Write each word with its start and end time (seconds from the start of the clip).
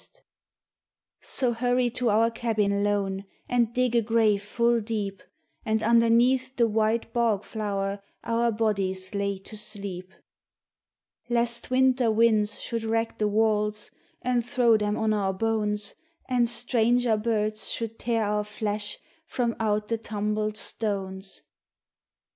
74 0.01 0.01
A 0.01 0.09
LAY 0.09 0.17
OF 0.17 0.23
THE 0.23 1.59
FAMINE" 1.59 1.59
So 1.59 1.59
hurry 1.59 1.89
to 1.91 2.09
our 2.09 2.31
cabin 2.31 2.83
lone, 2.83 3.25
and 3.47 3.71
dig 3.71 3.95
a 3.95 4.01
grave 4.01 4.41
full 4.41 4.81
deep 4.81 5.21
And 5.63 5.83
underneath 5.83 6.55
the 6.55 6.67
white 6.67 7.13
bog 7.13 7.43
flower 7.43 8.01
our 8.23 8.51
bodies 8.51 9.13
lay 9.13 9.37
to 9.37 9.55
sleep. 9.55 10.11
"Lest 11.29 11.69
winter 11.69 12.09
winds 12.09 12.59
should 12.59 12.83
wreck 12.83 13.19
the 13.19 13.27
walls 13.27 13.91
and 14.23 14.43
throw 14.43 14.75
them 14.75 14.97
on 14.97 15.13
our 15.13 15.33
bones, 15.33 15.93
And 16.27 16.49
stranger 16.49 17.15
birds 17.15 17.69
should 17.69 17.99
tear 17.99 18.23
our 18.25 18.43
flesh 18.43 18.97
from 19.27 19.55
out 19.59 19.87
the 19.87 19.99
tumbled 19.99 20.57
stones. 20.57 21.43